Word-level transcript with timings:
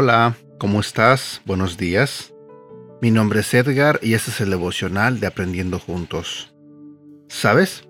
Hola, 0.00 0.36
¿cómo 0.58 0.78
estás? 0.78 1.42
Buenos 1.44 1.76
días. 1.76 2.32
Mi 3.02 3.10
nombre 3.10 3.40
es 3.40 3.52
Edgar 3.52 3.98
y 4.00 4.14
este 4.14 4.30
es 4.30 4.40
el 4.40 4.50
devocional 4.50 5.18
de 5.18 5.26
Aprendiendo 5.26 5.80
Juntos. 5.80 6.54
¿Sabes? 7.26 7.82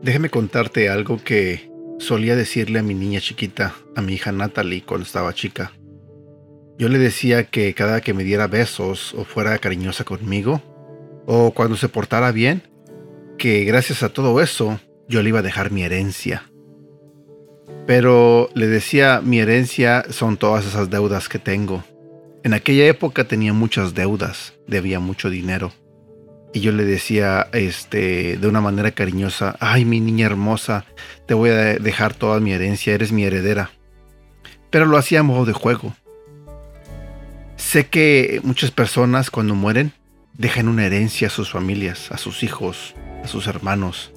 Déjame 0.00 0.30
contarte 0.30 0.88
algo 0.88 1.22
que 1.22 1.70
solía 1.98 2.34
decirle 2.34 2.78
a 2.78 2.82
mi 2.82 2.94
niña 2.94 3.20
chiquita, 3.20 3.74
a 3.94 4.00
mi 4.00 4.14
hija 4.14 4.32
Natalie, 4.32 4.84
cuando 4.86 5.04
estaba 5.04 5.34
chica. 5.34 5.72
Yo 6.78 6.88
le 6.88 6.98
decía 6.98 7.44
que 7.44 7.74
cada 7.74 8.00
que 8.00 8.14
me 8.14 8.24
diera 8.24 8.46
besos 8.46 9.12
o 9.12 9.26
fuera 9.26 9.58
cariñosa 9.58 10.04
conmigo, 10.04 10.62
o 11.26 11.50
cuando 11.50 11.76
se 11.76 11.90
portara 11.90 12.32
bien, 12.32 12.62
que 13.36 13.64
gracias 13.64 14.02
a 14.02 14.08
todo 14.08 14.40
eso 14.40 14.80
yo 15.08 15.20
le 15.20 15.28
iba 15.28 15.40
a 15.40 15.42
dejar 15.42 15.70
mi 15.70 15.82
herencia. 15.82 16.50
Pero 17.86 18.50
le 18.54 18.66
decía, 18.66 19.20
mi 19.22 19.38
herencia 19.38 20.04
son 20.10 20.36
todas 20.36 20.66
esas 20.66 20.90
deudas 20.90 21.28
que 21.28 21.38
tengo. 21.38 21.84
En 22.42 22.54
aquella 22.54 22.86
época 22.86 23.24
tenía 23.24 23.52
muchas 23.52 23.94
deudas, 23.94 24.54
debía 24.66 25.00
mucho 25.00 25.30
dinero. 25.30 25.72
Y 26.52 26.60
yo 26.60 26.72
le 26.72 26.84
decía, 26.84 27.48
este, 27.52 28.38
de 28.38 28.48
una 28.48 28.60
manera 28.60 28.92
cariñosa, 28.92 29.56
ay, 29.60 29.84
mi 29.84 30.00
niña 30.00 30.26
hermosa, 30.26 30.84
te 31.26 31.34
voy 31.34 31.50
a 31.50 31.54
dejar 31.74 32.14
toda 32.14 32.40
mi 32.40 32.52
herencia, 32.52 32.94
eres 32.94 33.12
mi 33.12 33.24
heredera. 33.24 33.70
Pero 34.70 34.86
lo 34.86 34.96
hacía 34.96 35.20
a 35.20 35.22
modo 35.22 35.44
de 35.44 35.52
juego. 35.52 35.94
Sé 37.56 37.86
que 37.86 38.40
muchas 38.42 38.70
personas 38.70 39.30
cuando 39.30 39.54
mueren 39.54 39.92
dejan 40.34 40.68
una 40.68 40.86
herencia 40.86 41.28
a 41.28 41.30
sus 41.30 41.50
familias, 41.50 42.10
a 42.12 42.18
sus 42.18 42.42
hijos, 42.42 42.94
a 43.24 43.28
sus 43.28 43.46
hermanos. 43.46 44.12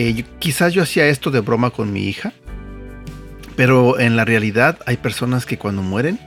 Eh, 0.00 0.24
quizás 0.38 0.72
yo 0.74 0.84
hacía 0.84 1.08
esto 1.08 1.32
de 1.32 1.40
broma 1.40 1.70
con 1.70 1.92
mi 1.92 2.06
hija, 2.06 2.32
pero 3.56 3.98
en 3.98 4.14
la 4.14 4.24
realidad 4.24 4.78
hay 4.86 4.96
personas 4.96 5.44
que 5.44 5.58
cuando 5.58 5.82
mueren 5.82 6.20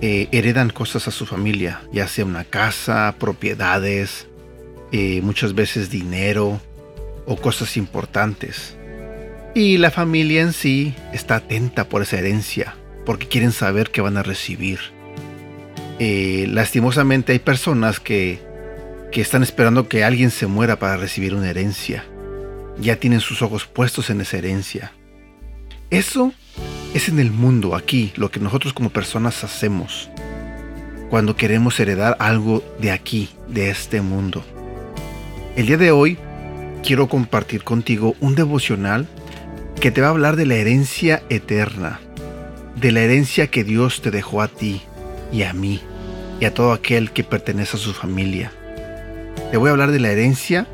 eh, 0.00 0.28
heredan 0.32 0.70
cosas 0.70 1.06
a 1.06 1.10
su 1.10 1.26
familia, 1.26 1.82
ya 1.92 2.08
sea 2.08 2.24
una 2.24 2.44
casa, 2.44 3.14
propiedades, 3.18 4.26
eh, 4.90 5.20
muchas 5.20 5.54
veces 5.54 5.90
dinero 5.90 6.62
o 7.26 7.36
cosas 7.36 7.76
importantes. 7.76 8.78
Y 9.54 9.76
la 9.76 9.90
familia 9.90 10.40
en 10.40 10.54
sí 10.54 10.94
está 11.12 11.36
atenta 11.36 11.90
por 11.90 12.00
esa 12.00 12.18
herencia, 12.18 12.74
porque 13.04 13.28
quieren 13.28 13.52
saber 13.52 13.90
qué 13.90 14.00
van 14.00 14.16
a 14.16 14.22
recibir. 14.22 14.78
Lastimosamente 16.00 17.32
hay 17.32 17.38
personas 17.38 18.00
que, 18.00 18.40
que 19.12 19.20
están 19.20 19.42
esperando 19.42 19.88
que 19.88 20.04
alguien 20.04 20.30
se 20.30 20.46
muera 20.46 20.78
para 20.78 20.96
recibir 20.96 21.34
una 21.34 21.50
herencia. 21.50 22.06
Ya 22.80 22.96
tienen 22.96 23.20
sus 23.20 23.42
ojos 23.42 23.66
puestos 23.66 24.10
en 24.10 24.20
esa 24.20 24.38
herencia. 24.38 24.92
Eso 25.90 26.32
es 26.94 27.08
en 27.08 27.18
el 27.18 27.30
mundo, 27.30 27.74
aquí, 27.74 28.12
lo 28.16 28.30
que 28.30 28.40
nosotros 28.40 28.72
como 28.72 28.90
personas 28.90 29.42
hacemos 29.44 30.10
cuando 31.10 31.36
queremos 31.36 31.78
heredar 31.80 32.16
algo 32.18 32.62
de 32.80 32.90
aquí, 32.90 33.30
de 33.48 33.70
este 33.70 34.00
mundo. 34.00 34.44
El 35.56 35.66
día 35.66 35.78
de 35.78 35.90
hoy 35.90 36.18
quiero 36.82 37.08
compartir 37.08 37.64
contigo 37.64 38.14
un 38.20 38.34
devocional 38.34 39.06
que 39.80 39.90
te 39.90 40.00
va 40.00 40.08
a 40.08 40.10
hablar 40.10 40.36
de 40.36 40.46
la 40.46 40.56
herencia 40.56 41.22
eterna, 41.30 42.00
de 42.76 42.92
la 42.92 43.00
herencia 43.00 43.46
que 43.46 43.64
Dios 43.64 44.02
te 44.02 44.10
dejó 44.10 44.42
a 44.42 44.48
ti 44.48 44.82
y 45.32 45.42
a 45.42 45.52
mí 45.52 45.80
y 46.40 46.44
a 46.44 46.54
todo 46.54 46.72
aquel 46.72 47.10
que 47.10 47.24
pertenece 47.24 47.76
a 47.76 47.80
su 47.80 47.92
familia. 47.92 48.52
Te 49.50 49.56
voy 49.56 49.68
a 49.68 49.72
hablar 49.72 49.90
de 49.90 50.00
la 50.00 50.10
herencia 50.10 50.66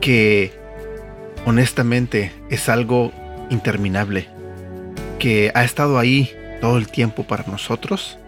que 0.00 0.57
honestamente 1.44 2.32
es 2.50 2.68
algo 2.68 3.12
interminable, 3.50 4.28
que 5.18 5.50
ha 5.54 5.64
estado 5.64 5.98
ahí 5.98 6.30
todo 6.60 6.78
el 6.78 6.88
tiempo 6.88 7.24
para 7.24 7.46
nosotros, 7.46 8.18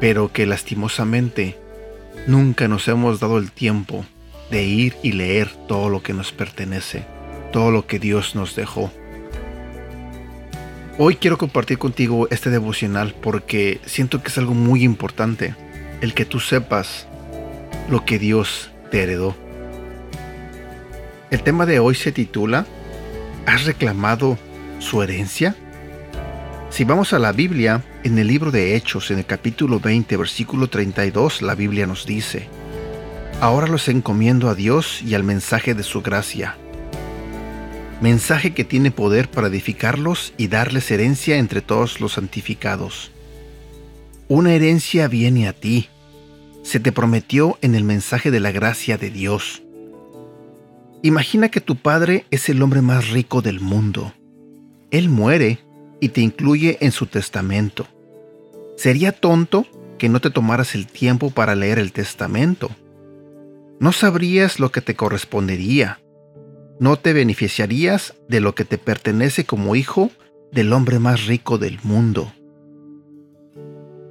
pero 0.00 0.32
que 0.32 0.46
lastimosamente 0.46 1.58
nunca 2.26 2.68
nos 2.68 2.88
hemos 2.88 3.20
dado 3.20 3.38
el 3.38 3.50
tiempo 3.52 4.04
de 4.50 4.64
ir 4.64 4.96
y 5.02 5.12
leer 5.12 5.50
todo 5.68 5.88
lo 5.88 6.02
que 6.02 6.12
nos 6.12 6.32
pertenece, 6.32 7.04
todo 7.52 7.70
lo 7.70 7.86
que 7.86 7.98
Dios 7.98 8.34
nos 8.34 8.54
dejó. 8.54 8.90
Hoy 10.96 11.16
quiero 11.16 11.38
compartir 11.38 11.78
contigo 11.78 12.28
este 12.30 12.50
devocional 12.50 13.14
porque 13.20 13.80
siento 13.84 14.22
que 14.22 14.28
es 14.28 14.38
algo 14.38 14.54
muy 14.54 14.84
importante, 14.84 15.54
el 16.00 16.14
que 16.14 16.24
tú 16.24 16.38
sepas 16.38 17.08
lo 17.88 18.04
que 18.04 18.18
Dios 18.18 18.70
te 18.90 19.02
heredó. 19.02 19.34
El 21.30 21.42
tema 21.42 21.64
de 21.66 21.78
hoy 21.78 21.94
se 21.94 22.12
titula 22.12 22.66
¿Has 23.46 23.64
reclamado 23.64 24.38
su 24.78 25.02
herencia? 25.02 25.56
Si 26.70 26.84
vamos 26.84 27.12
a 27.12 27.18
la 27.18 27.32
Biblia, 27.32 27.82
en 28.02 28.18
el 28.18 28.26
libro 28.26 28.50
de 28.50 28.76
Hechos, 28.76 29.10
en 29.10 29.18
el 29.18 29.26
capítulo 29.26 29.80
20, 29.80 30.16
versículo 30.16 30.68
32, 30.68 31.40
la 31.42 31.54
Biblia 31.54 31.86
nos 31.86 32.04
dice, 32.04 32.48
Ahora 33.40 33.66
los 33.66 33.88
encomiendo 33.88 34.48
a 34.48 34.54
Dios 34.54 35.02
y 35.02 35.14
al 35.14 35.24
mensaje 35.24 35.74
de 35.74 35.82
su 35.82 36.02
gracia, 36.02 36.56
mensaje 38.00 38.52
que 38.54 38.64
tiene 38.64 38.90
poder 38.90 39.30
para 39.30 39.48
edificarlos 39.48 40.34
y 40.36 40.48
darles 40.48 40.90
herencia 40.90 41.38
entre 41.38 41.62
todos 41.62 42.00
los 42.00 42.12
santificados. 42.12 43.12
Una 44.28 44.52
herencia 44.52 45.08
viene 45.08 45.48
a 45.48 45.52
ti, 45.52 45.88
se 46.62 46.80
te 46.80 46.92
prometió 46.92 47.58
en 47.60 47.74
el 47.74 47.84
mensaje 47.84 48.30
de 48.30 48.40
la 48.40 48.52
gracia 48.52 48.98
de 48.98 49.10
Dios. 49.10 49.63
Imagina 51.04 51.50
que 51.50 51.60
tu 51.60 51.76
padre 51.76 52.24
es 52.30 52.48
el 52.48 52.62
hombre 52.62 52.80
más 52.80 53.10
rico 53.10 53.42
del 53.42 53.60
mundo. 53.60 54.14
Él 54.90 55.10
muere 55.10 55.58
y 56.00 56.08
te 56.08 56.22
incluye 56.22 56.78
en 56.80 56.92
su 56.92 57.04
testamento. 57.04 57.86
Sería 58.78 59.12
tonto 59.12 59.66
que 59.98 60.08
no 60.08 60.22
te 60.22 60.30
tomaras 60.30 60.74
el 60.74 60.86
tiempo 60.86 61.30
para 61.30 61.54
leer 61.56 61.78
el 61.78 61.92
testamento. 61.92 62.70
No 63.80 63.92
sabrías 63.92 64.58
lo 64.58 64.72
que 64.72 64.80
te 64.80 64.96
correspondería. 64.96 66.00
No 66.80 66.96
te 66.96 67.12
beneficiarías 67.12 68.14
de 68.26 68.40
lo 68.40 68.54
que 68.54 68.64
te 68.64 68.78
pertenece 68.78 69.44
como 69.44 69.76
hijo 69.76 70.10
del 70.52 70.72
hombre 70.72 71.00
más 71.00 71.26
rico 71.26 71.58
del 71.58 71.80
mundo. 71.82 72.32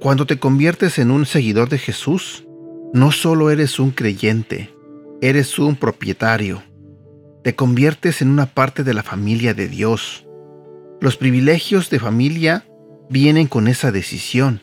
Cuando 0.00 0.26
te 0.26 0.38
conviertes 0.38 1.00
en 1.00 1.10
un 1.10 1.26
seguidor 1.26 1.68
de 1.70 1.78
Jesús, 1.78 2.46
no 2.92 3.10
solo 3.10 3.50
eres 3.50 3.80
un 3.80 3.90
creyente, 3.90 4.72
eres 5.20 5.58
un 5.58 5.74
propietario 5.74 6.62
te 7.44 7.54
conviertes 7.54 8.22
en 8.22 8.30
una 8.30 8.46
parte 8.46 8.84
de 8.84 8.94
la 8.94 9.02
familia 9.02 9.52
de 9.52 9.68
Dios. 9.68 10.26
Los 11.02 11.18
privilegios 11.18 11.90
de 11.90 12.00
familia 12.00 12.64
vienen 13.10 13.48
con 13.48 13.68
esa 13.68 13.92
decisión. 13.92 14.62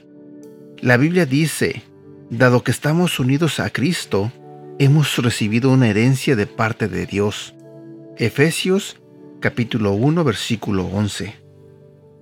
La 0.80 0.98
Biblia 0.98 1.28
dice, 1.28 1.84
dado 2.32 2.64
que 2.64 2.72
estamos 2.72 3.20
unidos 3.20 3.60
a 3.60 3.70
Cristo, 3.70 4.32
hemos 4.80 5.16
recibido 5.18 5.70
una 5.70 5.90
herencia 5.90 6.36
de 6.36 6.48
parte 6.48 6.88
de 6.88 7.06
Dios. 7.06 7.54
Efesios 8.18 9.00
capítulo 9.40 9.92
1 9.92 10.24
versículo 10.24 10.88
11. 10.88 11.36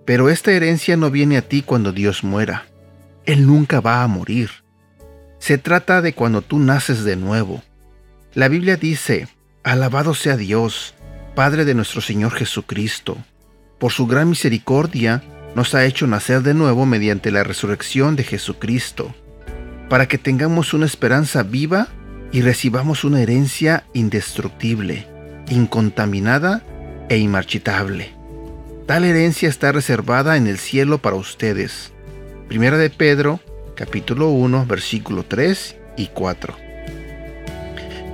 Pero 0.05 0.29
esta 0.29 0.51
herencia 0.51 0.97
no 0.97 1.09
viene 1.09 1.37
a 1.37 1.47
ti 1.47 1.61
cuando 1.61 1.93
Dios 1.93 2.21
muera. 2.21 2.65
Él 3.25 3.47
nunca 3.47 3.79
va 3.79 4.03
a 4.03 4.07
morir. 4.07 4.49
Se 5.37 5.57
trata 5.57 6.01
de 6.01 6.11
cuando 6.11 6.41
tú 6.41 6.59
naces 6.59 7.05
de 7.05 7.15
nuevo. 7.15 7.63
La 8.33 8.49
Biblia 8.49 8.75
dice, 8.75 9.29
Alabado 9.63 10.13
sea 10.13 10.37
Dios, 10.37 10.93
Padre 11.35 11.65
de 11.65 11.73
nuestro 11.73 11.99
Señor 11.99 12.31
Jesucristo. 12.31 13.17
Por 13.77 13.91
su 13.91 14.07
gran 14.07 14.29
misericordia 14.29 15.21
nos 15.53 15.75
ha 15.75 15.85
hecho 15.85 16.07
nacer 16.07 16.43
de 16.43 16.53
nuevo 16.53 16.85
mediante 16.85 17.29
la 17.29 17.43
resurrección 17.43 18.15
de 18.15 18.23
Jesucristo, 18.23 19.13
para 19.89 20.07
que 20.07 20.17
tengamos 20.17 20.73
una 20.73 20.85
esperanza 20.85 21.43
viva 21.43 21.89
y 22.31 22.41
recibamos 22.41 23.03
una 23.03 23.21
herencia 23.21 23.83
indestructible, 23.93 25.07
incontaminada 25.49 26.63
e 27.09 27.17
inmarchitable. 27.17 28.13
Tal 28.85 29.03
herencia 29.03 29.49
está 29.49 29.73
reservada 29.73 30.37
en 30.37 30.47
el 30.47 30.57
cielo 30.57 30.99
para 30.99 31.17
ustedes. 31.17 31.91
Primera 32.47 32.77
de 32.77 32.89
Pedro, 32.89 33.41
capítulo 33.75 34.29
1, 34.29 34.65
versículo 34.65 35.25
3 35.25 35.75
y 35.97 36.07
4. 36.07 36.68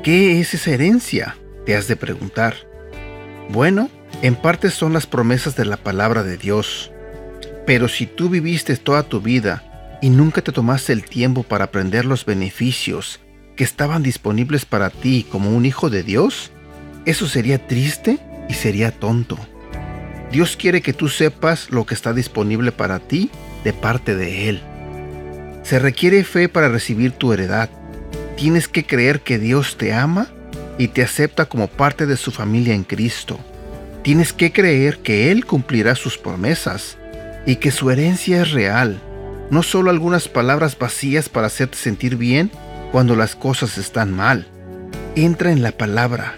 ¿Qué 0.06 0.40
es 0.40 0.54
esa 0.54 0.70
herencia? 0.70 1.36
Te 1.66 1.76
has 1.76 1.88
de 1.88 1.96
preguntar. 1.96 2.54
Bueno, 3.50 3.90
en 4.22 4.36
parte 4.36 4.70
son 4.70 4.94
las 4.94 5.08
promesas 5.08 5.56
de 5.56 5.66
la 5.66 5.78
palabra 5.78 6.22
de 6.22 6.38
Dios. 6.38 6.92
Pero 7.66 7.88
si 7.88 8.06
tú 8.06 8.30
viviste 8.30 8.78
toda 8.78 9.02
tu 9.02 9.20
vida 9.20 9.98
y 10.04 10.12
nunca 10.12 10.44
te 10.44 10.52
tomaste 10.52 10.94
el 10.94 11.06
tiempo 11.06 11.42
para 11.42 11.64
aprender 11.64 12.06
los 12.06 12.24
beneficios 12.24 13.20
que 13.56 13.64
estaban 13.64 14.04
disponibles 14.04 14.64
para 14.64 14.92
ti 14.92 15.26
como 15.32 15.50
un 15.50 15.66
hijo 15.66 15.90
de 15.90 16.04
Dios, 16.04 16.52
eso 17.08 17.26
sería 17.26 17.66
triste 17.66 18.20
y 18.48 18.54
sería 18.54 18.92
tonto. 18.92 19.40
Dios 20.32 20.56
quiere 20.56 20.84
que 20.84 20.94
tú 20.94 21.10
sepas 21.10 21.72
lo 21.72 21.88
que 21.88 21.96
está 21.96 22.14
disponible 22.14 22.72
para 22.72 23.00
ti 23.00 23.32
de 23.64 23.74
parte 23.74 24.16
de 24.16 24.50
Él. 24.50 24.62
Se 25.64 25.80
requiere 25.80 26.24
fe 26.24 26.48
para 26.48 26.70
recibir 26.70 27.12
tu 27.14 27.34
heredad 27.34 27.72
Tienes 28.38 28.68
que 28.68 28.86
creer 28.86 29.22
que 29.22 29.40
Dios 29.40 29.78
te 29.78 29.94
ama 29.94 30.28
y 30.78 30.90
te 30.90 31.02
acepta 31.02 31.46
como 31.46 31.68
parte 31.68 32.06
de 32.06 32.18
su 32.18 32.32
familia 32.32 32.74
en 32.74 32.84
Cristo. 32.84 33.40
Tienes 34.04 34.34
que 34.34 34.52
creer 34.52 35.00
que 35.00 35.32
Él 35.32 35.46
cumplirá 35.46 35.96
sus 35.96 36.18
promesas 36.18 36.98
y 37.46 37.56
que 37.58 37.72
su 37.72 37.90
herencia 37.92 38.42
es 38.42 38.52
real, 38.52 39.00
no 39.50 39.64
solo 39.64 39.90
algunas 39.90 40.28
palabras 40.28 40.78
vacías 40.78 41.30
para 41.30 41.48
hacerte 41.48 41.78
sentir 41.78 42.18
bien 42.18 42.52
cuando 42.92 43.16
las 43.16 43.36
cosas 43.36 43.78
están 43.78 44.14
mal. 44.14 44.48
Entra 45.16 45.52
en 45.52 45.62
la 45.62 45.72
palabra, 45.72 46.36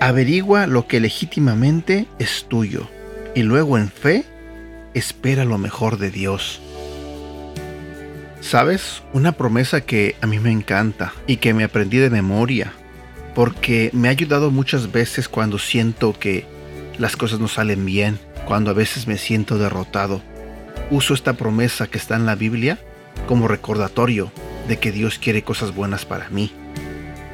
averigua 0.00 0.66
lo 0.66 0.86
que 0.86 1.00
legítimamente 1.00 2.06
es 2.18 2.46
tuyo 2.48 2.88
y 3.34 3.42
luego 3.42 3.78
en 3.78 3.90
fe 3.90 4.24
espera 4.94 5.44
lo 5.44 5.58
mejor 5.58 5.98
de 5.98 6.10
Dios. 6.10 6.60
¿Sabes? 8.40 9.02
Una 9.12 9.32
promesa 9.32 9.80
que 9.80 10.16
a 10.20 10.26
mí 10.26 10.38
me 10.38 10.52
encanta 10.52 11.12
y 11.26 11.36
que 11.36 11.54
me 11.54 11.64
aprendí 11.64 11.98
de 11.98 12.10
memoria, 12.10 12.72
porque 13.34 13.90
me 13.92 14.08
ha 14.08 14.12
ayudado 14.12 14.50
muchas 14.50 14.92
veces 14.92 15.28
cuando 15.28 15.58
siento 15.58 16.18
que 16.18 16.46
las 16.98 17.16
cosas 17.16 17.40
no 17.40 17.48
salen 17.48 17.84
bien, 17.84 18.18
cuando 18.46 18.70
a 18.70 18.74
veces 18.74 19.06
me 19.06 19.18
siento 19.18 19.58
derrotado. 19.58 20.22
Uso 20.90 21.14
esta 21.14 21.34
promesa 21.34 21.86
que 21.86 21.98
está 21.98 22.16
en 22.16 22.26
la 22.26 22.34
Biblia 22.34 22.78
como 23.26 23.48
recordatorio 23.48 24.32
de 24.68 24.78
que 24.78 24.92
Dios 24.92 25.18
quiere 25.18 25.42
cosas 25.42 25.74
buenas 25.74 26.04
para 26.04 26.30
mí. 26.30 26.52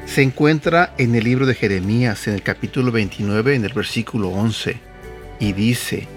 Se 0.05 0.21
encuentra 0.21 0.93
en 0.97 1.15
el 1.15 1.23
libro 1.23 1.45
de 1.45 1.55
Jeremías, 1.55 2.27
en 2.27 2.33
el 2.33 2.41
capítulo 2.41 2.91
29, 2.91 3.55
en 3.55 3.65
el 3.65 3.73
versículo 3.73 4.29
11, 4.29 4.79
y 5.39 5.53
dice, 5.53 6.07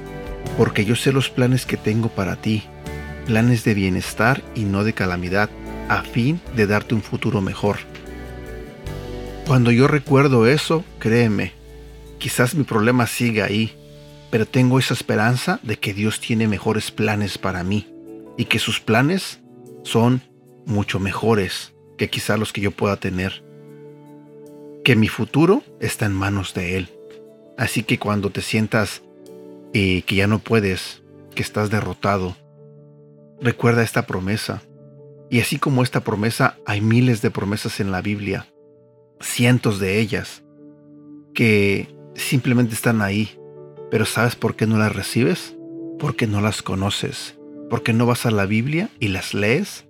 Porque 0.56 0.84
yo 0.84 0.96
sé 0.96 1.12
los 1.12 1.30
planes 1.30 1.64
que 1.64 1.76
tengo 1.76 2.08
para 2.08 2.36
ti, 2.36 2.64
planes 3.28 3.62
de 3.62 3.74
bienestar 3.74 4.42
y 4.54 4.64
no 4.64 4.84
de 4.84 4.94
calamidad, 4.94 5.50
a 5.90 6.02
fin 6.02 6.40
de 6.56 6.66
darte 6.66 6.94
un 6.94 7.02
futuro 7.02 7.42
mejor. 7.42 7.76
Cuando 9.46 9.70
yo 9.70 9.86
recuerdo 9.86 10.46
eso, 10.46 10.82
créeme, 10.98 11.52
quizás 12.16 12.54
mi 12.54 12.64
problema 12.64 13.06
siga 13.06 13.44
ahí, 13.44 13.76
pero 14.30 14.46
tengo 14.46 14.78
esa 14.78 14.94
esperanza 14.94 15.60
de 15.62 15.76
que 15.76 15.92
Dios 15.92 16.20
tiene 16.20 16.48
mejores 16.48 16.90
planes 16.90 17.36
para 17.36 17.62
mí 17.64 17.86
y 18.38 18.46
que 18.46 18.58
sus 18.58 18.80
planes 18.80 19.40
son 19.84 20.22
mucho 20.64 20.98
mejores 20.98 21.74
que 21.98 22.08
quizás 22.08 22.38
los 22.38 22.54
que 22.54 22.62
yo 22.62 22.70
pueda 22.70 22.96
tener. 22.96 23.44
Que 24.84 24.96
mi 24.96 25.08
futuro 25.08 25.62
está 25.80 26.06
en 26.06 26.14
manos 26.14 26.54
de 26.54 26.78
Él. 26.78 26.88
Así 27.58 27.82
que 27.82 27.98
cuando 27.98 28.30
te 28.30 28.40
sientas 28.40 29.02
eh, 29.74 30.00
que 30.06 30.14
ya 30.14 30.26
no 30.26 30.38
puedes, 30.38 31.02
que 31.34 31.42
estás 31.42 31.68
derrotado, 31.68 32.34
Recuerda 33.40 33.82
esta 33.82 34.06
promesa. 34.06 34.62
Y 35.30 35.40
así 35.40 35.58
como 35.58 35.82
esta 35.82 36.00
promesa, 36.00 36.58
hay 36.66 36.80
miles 36.80 37.22
de 37.22 37.30
promesas 37.30 37.80
en 37.80 37.92
la 37.92 38.00
Biblia, 38.00 38.46
cientos 39.20 39.78
de 39.78 39.98
ellas, 39.98 40.42
que 41.34 41.88
simplemente 42.14 42.74
están 42.74 43.02
ahí. 43.02 43.38
Pero 43.90 44.06
¿sabes 44.06 44.36
por 44.36 44.56
qué 44.56 44.66
no 44.66 44.78
las 44.78 44.94
recibes? 44.94 45.56
Porque 45.98 46.26
no 46.26 46.40
las 46.40 46.62
conoces. 46.62 47.38
Porque 47.70 47.92
no 47.92 48.06
vas 48.06 48.26
a 48.26 48.30
la 48.30 48.46
Biblia 48.46 48.88
y 48.98 49.08
las 49.08 49.34
lees 49.34 49.86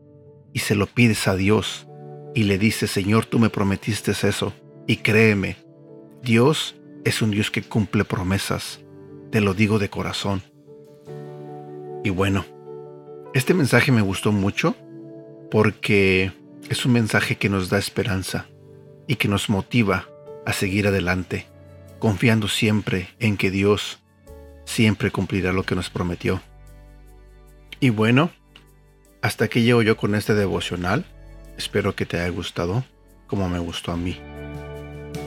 y 0.53 0.61
se 0.61 0.75
lo 0.75 0.87
pides 0.87 1.29
a 1.29 1.37
Dios 1.37 1.87
y 2.35 2.45
le 2.45 2.59
dices, 2.59 2.91
Señor, 2.91 3.27
tú 3.27 3.39
me 3.39 3.51
prometiste 3.51 4.13
eso. 4.13 4.53
Y 4.87 4.99
créeme, 4.99 5.57
Dios 6.23 6.77
es 7.05 7.23
un 7.23 7.31
Dios 7.31 7.51
que 7.51 7.63
cumple 7.63 8.05
promesas. 8.05 8.81
Te 9.31 9.41
lo 9.41 9.55
digo 9.55 9.79
de 9.79 9.91
corazón. 9.91 10.43
Y 12.05 12.11
bueno, 12.11 12.45
este 13.39 13.55
mensaje 13.55 13.93
me 13.93 14.03
gustó 14.03 14.33
mucho 14.33 14.75
porque 15.49 16.33
es 16.69 16.85
un 16.85 16.93
mensaje 16.93 17.37
que 17.37 17.49
nos 17.49 17.71
da 17.71 17.79
esperanza 17.79 18.47
y 19.07 19.15
que 19.15 19.29
nos 19.29 19.49
motiva 19.49 20.09
a 20.45 20.53
seguir 20.53 20.89
adelante, 20.89 21.47
confiando 22.01 22.49
siempre 22.49 23.11
en 23.21 23.37
que 23.37 23.53
Dios 23.53 24.01
siempre 24.65 25.13
cumplirá 25.13 25.53
lo 25.53 25.63
que 25.63 25.77
nos 25.77 25.89
prometió. 25.89 26.43
Y 27.79 27.91
bueno, 27.91 28.33
hasta 29.23 29.45
aquí 29.45 29.63
llego 29.63 29.83
yo 29.83 29.97
con 29.97 30.17
este 30.17 30.35
devocional. 30.35 31.05
Espero 31.57 31.95
que 31.95 32.07
te 32.07 32.19
haya 32.19 32.31
gustado 32.31 32.85
como 33.29 33.49
me 33.49 33.61
gustó 33.61 33.93
a 33.93 33.97
mí. 33.97 34.21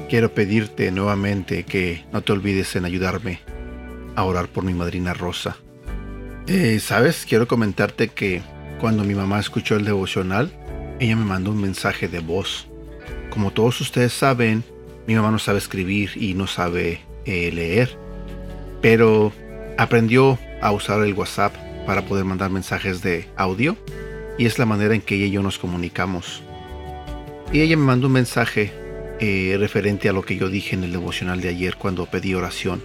Quiero 0.09 0.33
pedirte 0.33 0.91
nuevamente 0.91 1.63
que 1.63 2.05
no 2.11 2.21
te 2.21 2.33
olvides 2.33 2.75
en 2.75 2.83
ayudarme 2.83 3.39
a 4.17 4.25
orar 4.25 4.49
por 4.49 4.65
mi 4.65 4.73
madrina 4.73 5.13
Rosa 5.13 5.55
eh, 6.47 6.79
Sabes, 6.79 7.25
quiero 7.27 7.47
comentarte 7.47 8.09
que 8.09 8.41
cuando 8.79 9.03
mi 9.03 9.15
mamá 9.15 9.39
escuchó 9.39 9.75
el 9.75 9.85
devocional, 9.85 10.51
ella 10.99 11.15
me 11.15 11.25
mandó 11.25 11.51
un 11.51 11.61
mensaje 11.61 12.07
de 12.07 12.19
voz. 12.19 12.67
Como 13.29 13.51
todos 13.51 13.79
ustedes 13.81 14.13
saben, 14.13 14.63
mi 15.07 15.15
mamá 15.15 15.31
no 15.31 15.39
sabe 15.39 15.57
escribir 15.57 16.11
y 16.15 16.33
no 16.33 16.47
sabe 16.47 17.01
eh, 17.25 17.51
leer, 17.51 17.97
pero 18.81 19.31
aprendió 19.77 20.37
a 20.61 20.71
usar 20.71 21.01
el 21.03 21.13
WhatsApp 21.13 21.55
para 21.85 22.05
poder 22.05 22.25
mandar 22.25 22.51
mensajes 22.51 23.01
de 23.01 23.27
audio 23.35 23.77
y 24.37 24.45
es 24.45 24.59
la 24.59 24.65
manera 24.65 24.95
en 24.95 25.01
que 25.01 25.15
ella 25.15 25.25
y 25.25 25.31
yo 25.31 25.43
nos 25.43 25.57
comunicamos. 25.57 26.43
Y 27.53 27.61
ella 27.61 27.77
me 27.77 27.83
mandó 27.83 28.07
un 28.07 28.13
mensaje 28.13 28.71
eh, 29.19 29.55
referente 29.59 30.09
a 30.09 30.13
lo 30.13 30.23
que 30.23 30.37
yo 30.37 30.49
dije 30.49 30.75
en 30.75 30.83
el 30.83 30.91
devocional 30.91 31.41
de 31.41 31.49
ayer 31.49 31.75
cuando 31.75 32.05
pedí 32.05 32.33
oración 32.33 32.81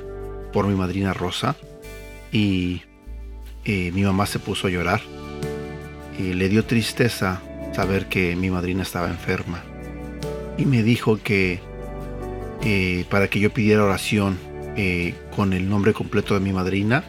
por 0.53 0.67
mi 0.67 0.75
madrina 0.75 1.13
Rosa 1.13 1.57
y 2.33 2.83
mi 3.67 4.03
mamá 4.03 4.27
se 4.27 4.39
puso 4.39 4.69
a 4.69 4.71
llorar 4.71 5.01
y 6.19 6.35
le 6.35 6.49
dio 6.49 6.65
tristeza 6.65 7.43
saber 7.75 8.07
que 8.07 8.37
mi 8.37 8.51
madrina 8.51 8.83
estaba 8.83 9.09
enferma. 9.09 9.63
Y 10.57 10.65
me 10.65 10.83
dijo 10.83 11.19
que 11.23 11.61
para 13.11 13.29
que 13.29 13.39
yo 13.39 13.53
pidiera 13.53 13.85
oración 13.85 14.39
eh, 14.77 15.15
con 15.35 15.53
el 15.53 15.69
nombre 15.69 15.93
completo 15.93 16.35
de 16.35 16.41
mi 16.41 16.53
madrina, 16.53 17.05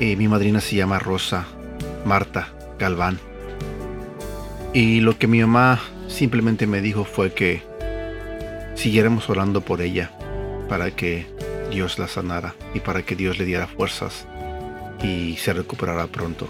eh, 0.00 0.16
mi 0.16 0.28
madrina 0.28 0.60
se 0.60 0.76
llama 0.76 0.98
Rosa 0.98 1.46
Marta 2.04 2.48
Galván. 2.78 3.18
Y 4.72 5.00
lo 5.00 5.18
que 5.18 5.26
mi 5.26 5.40
mamá 5.40 5.80
simplemente 6.08 6.66
me 6.66 6.80
dijo 6.80 7.04
fue 7.04 7.32
que 7.32 7.62
siguiéramos 8.74 9.28
orando 9.30 9.60
por 9.60 9.80
ella 9.80 10.10
para 10.68 10.90
que 10.90 11.26
Dios 11.70 11.98
la 11.98 12.08
sanara 12.08 12.54
y 12.74 12.80
para 12.80 13.02
que 13.02 13.16
Dios 13.16 13.38
le 13.38 13.44
diera 13.44 13.66
fuerzas 13.66 14.26
y 15.04 15.36
se 15.36 15.52
recuperará 15.52 16.06
pronto. 16.06 16.48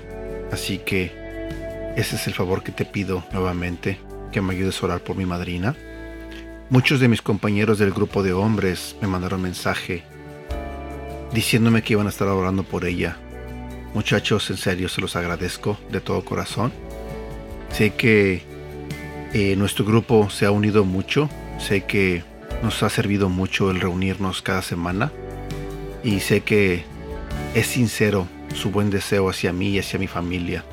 Así 0.52 0.78
que 0.78 1.92
ese 1.96 2.16
es 2.16 2.26
el 2.26 2.34
favor 2.34 2.62
que 2.62 2.72
te 2.72 2.84
pido 2.84 3.24
nuevamente, 3.32 3.98
que 4.30 4.40
me 4.40 4.54
ayudes 4.54 4.80
a 4.80 4.86
orar 4.86 5.00
por 5.00 5.16
mi 5.16 5.26
madrina. 5.26 5.74
Muchos 6.70 7.00
de 7.00 7.08
mis 7.08 7.20
compañeros 7.20 7.78
del 7.78 7.92
grupo 7.92 8.22
de 8.22 8.32
hombres 8.32 8.96
me 9.00 9.08
mandaron 9.08 9.42
mensaje 9.42 10.04
diciéndome 11.32 11.82
que 11.82 11.94
iban 11.94 12.06
a 12.06 12.10
estar 12.10 12.28
orando 12.28 12.62
por 12.62 12.84
ella. 12.84 13.16
Muchachos, 13.92 14.48
en 14.50 14.56
serio 14.56 14.88
se 14.88 15.00
los 15.00 15.16
agradezco 15.16 15.76
de 15.90 16.00
todo 16.00 16.24
corazón. 16.24 16.72
Sé 17.70 17.90
que 17.90 18.42
eh, 19.32 19.56
nuestro 19.56 19.84
grupo 19.84 20.30
se 20.30 20.46
ha 20.46 20.52
unido 20.52 20.84
mucho, 20.84 21.28
sé 21.58 21.82
que 21.82 22.22
nos 22.62 22.82
ha 22.84 22.88
servido 22.88 23.28
mucho 23.28 23.70
el 23.70 23.80
reunirnos 23.80 24.42
cada 24.42 24.62
semana 24.62 25.10
y 26.04 26.20
sé 26.20 26.42
que 26.42 26.84
es 27.54 27.66
sincero 27.66 28.28
su 28.54 28.70
buen 28.70 28.90
deseo 28.90 29.28
hacia 29.28 29.52
mí 29.52 29.68
y 29.70 29.78
hacia 29.78 29.98
mi 29.98 30.06
familia. 30.06 30.64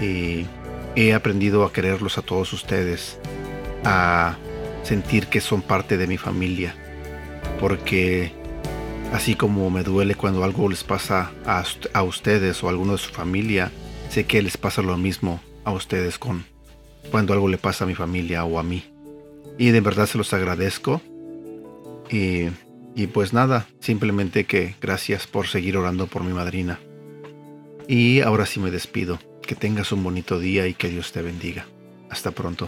Y 0.00 0.46
he 0.94 1.14
aprendido 1.14 1.64
a 1.64 1.72
quererlos 1.72 2.18
a 2.18 2.22
todos 2.22 2.52
ustedes, 2.52 3.18
a 3.84 4.36
sentir 4.82 5.26
que 5.26 5.40
son 5.40 5.62
parte 5.62 5.96
de 5.96 6.06
mi 6.06 6.16
familia, 6.16 6.74
porque 7.60 8.32
así 9.12 9.34
como 9.34 9.70
me 9.70 9.82
duele 9.82 10.14
cuando 10.14 10.44
algo 10.44 10.68
les 10.68 10.84
pasa 10.84 11.32
a, 11.44 11.64
a 11.92 12.02
ustedes 12.02 12.62
o 12.62 12.68
a 12.68 12.70
alguno 12.70 12.92
de 12.92 12.98
su 12.98 13.10
familia, 13.10 13.72
sé 14.08 14.24
que 14.24 14.42
les 14.42 14.56
pasa 14.56 14.82
lo 14.82 14.96
mismo 14.96 15.40
a 15.64 15.72
ustedes 15.72 16.18
con 16.18 16.44
cuando 17.10 17.32
algo 17.32 17.48
le 17.48 17.58
pasa 17.58 17.84
a 17.84 17.86
mi 17.86 17.94
familia 17.94 18.44
o 18.44 18.58
a 18.58 18.62
mí. 18.62 18.84
Y 19.58 19.70
de 19.70 19.80
verdad 19.80 20.06
se 20.06 20.18
los 20.18 20.32
agradezco. 20.32 21.00
Y 22.10 22.48
y 22.98 23.06
pues 23.06 23.32
nada, 23.32 23.68
simplemente 23.78 24.42
que 24.42 24.74
gracias 24.80 25.28
por 25.28 25.46
seguir 25.46 25.76
orando 25.76 26.08
por 26.08 26.24
mi 26.24 26.32
madrina. 26.32 26.80
Y 27.86 28.22
ahora 28.22 28.44
sí 28.44 28.58
me 28.58 28.72
despido. 28.72 29.20
Que 29.40 29.54
tengas 29.54 29.92
un 29.92 30.02
bonito 30.02 30.40
día 30.40 30.66
y 30.66 30.74
que 30.74 30.88
Dios 30.88 31.12
te 31.12 31.22
bendiga. 31.22 31.64
Hasta 32.10 32.32
pronto. 32.32 32.66